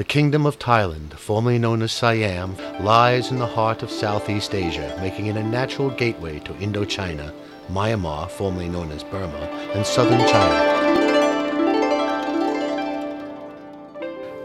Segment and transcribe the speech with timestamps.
[0.00, 4.96] The Kingdom of Thailand, formerly known as Siam, lies in the heart of Southeast Asia,
[4.98, 7.34] making it a natural gateway to Indochina,
[7.70, 9.36] Myanmar, formerly known as Burma,
[9.74, 10.78] and southern China.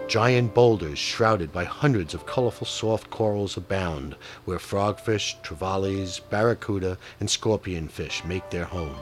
[0.10, 7.30] Giant boulders shrouded by hundreds of colorful soft corals abound, where frogfish, trevallies, barracuda, and
[7.30, 8.98] scorpionfish make their home.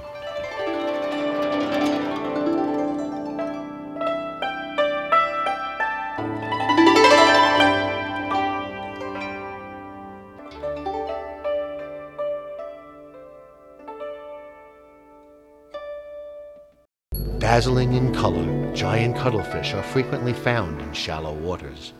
[17.54, 21.94] Dazzling in color, giant cuttlefish are frequently found in shallow waters.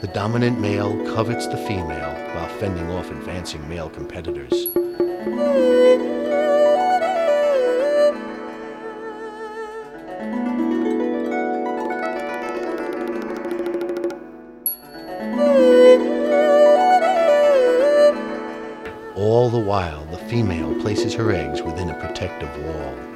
[0.00, 4.68] The dominant male covets the female while fending off advancing male competitors.
[19.14, 23.13] All the while, the female places her eggs within a protective wall.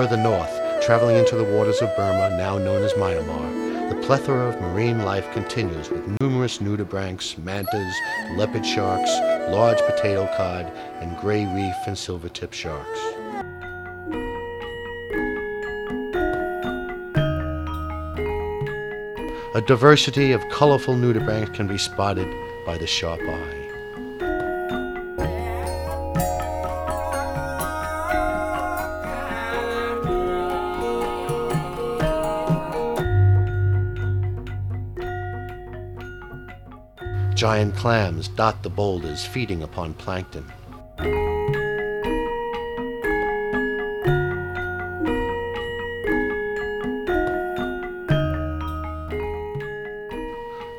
[0.00, 0.50] Further north,
[0.80, 5.30] traveling into the waters of Burma, now known as Myanmar, the plethora of marine life
[5.34, 7.94] continues with numerous nudibranchs, mantas,
[8.34, 9.10] leopard sharks,
[9.50, 10.72] large potato cod,
[11.02, 12.98] and gray reef and silver-tip sharks.
[19.54, 22.34] A diversity of colorful nudibranchs can be spotted
[22.64, 23.59] by the sharp eye.
[37.40, 40.44] Giant clams dot the boulders, feeding upon plankton.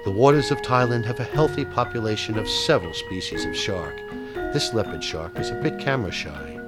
[0.04, 4.00] The waters of Thailand have a healthy population of several species of shark.
[4.54, 6.61] This leopard shark is a bit camera shy.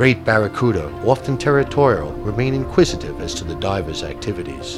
[0.00, 4.76] Great barracuda, often territorial, remain inquisitive as to the diver's activities.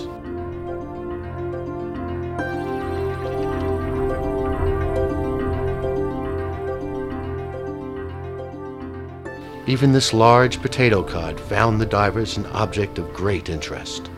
[9.68, 14.10] Even this large potato cod found the divers an object of great interest.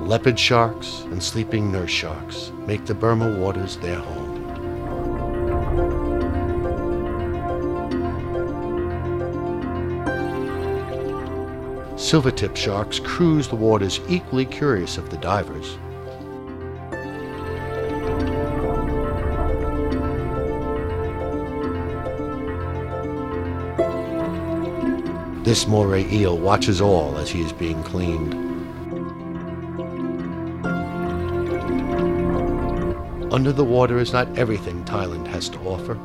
[0.00, 4.25] Leopard sharks and sleeping nurse sharks make the Burma waters their home.
[11.96, 15.78] Silvertip sharks cruise the waters equally curious of the divers.
[25.42, 28.34] This moray eel watches all as he is being cleaned.
[33.32, 35.98] Under the water is not everything Thailand has to offer.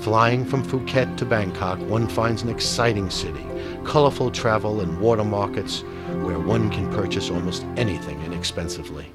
[0.00, 3.44] Flying from Phuket to Bangkok, one finds an exciting city,
[3.84, 5.82] colorful travel and water markets
[6.22, 9.12] where one can purchase almost anything inexpensively.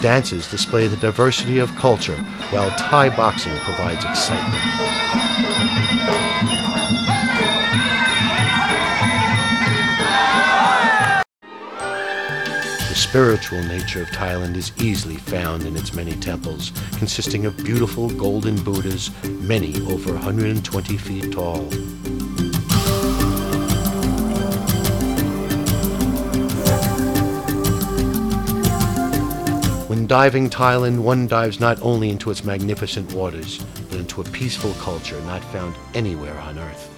[0.00, 2.16] Dances display the diversity of culture,
[2.50, 4.62] while Thai boxing provides excitement.
[13.16, 18.62] Spiritual nature of Thailand is easily found in its many temples, consisting of beautiful golden
[18.62, 19.10] Buddhas,
[19.40, 21.62] many over 120 feet tall.
[29.88, 34.74] When diving Thailand, one dives not only into its magnificent waters, but into a peaceful
[34.74, 36.95] culture not found anywhere on earth.